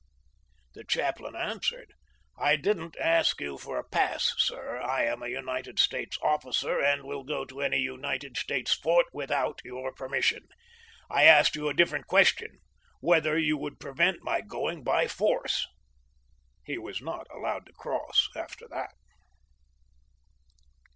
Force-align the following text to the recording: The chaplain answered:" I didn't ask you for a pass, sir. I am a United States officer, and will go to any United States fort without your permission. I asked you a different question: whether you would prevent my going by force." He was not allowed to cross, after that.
The 0.73 0.83
chaplain 0.83 1.35
answered:" 1.35 1.93
I 2.35 2.55
didn't 2.55 2.97
ask 2.99 3.39
you 3.39 3.59
for 3.59 3.77
a 3.77 3.87
pass, 3.87 4.33
sir. 4.39 4.79
I 4.81 5.03
am 5.03 5.21
a 5.21 5.27
United 5.27 5.77
States 5.77 6.17
officer, 6.23 6.79
and 6.81 7.03
will 7.03 7.23
go 7.23 7.45
to 7.45 7.61
any 7.61 7.77
United 7.77 8.35
States 8.35 8.73
fort 8.73 9.05
without 9.13 9.61
your 9.63 9.93
permission. 9.93 10.47
I 11.07 11.25
asked 11.25 11.55
you 11.55 11.69
a 11.69 11.75
different 11.75 12.07
question: 12.07 12.61
whether 12.99 13.37
you 13.37 13.57
would 13.59 13.79
prevent 13.79 14.23
my 14.23 14.41
going 14.41 14.83
by 14.83 15.07
force." 15.07 15.67
He 16.65 16.79
was 16.79 16.99
not 17.03 17.27
allowed 17.29 17.67
to 17.67 17.73
cross, 17.73 18.27
after 18.35 18.67
that. 18.69 18.95